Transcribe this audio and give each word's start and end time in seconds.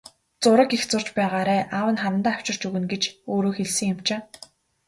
Зураг 0.43 0.69
их 0.77 0.83
зурж 0.89 1.07
байгаарай, 1.17 1.61
аав 1.77 1.87
нь 1.93 2.01
харандаа 2.03 2.31
авчирч 2.35 2.61
өгнө 2.67 2.87
гэж 2.93 3.03
өөрөө 3.31 3.53
хэлсэн 3.55 3.87
юм 3.93 3.99
чинь. 4.07 4.25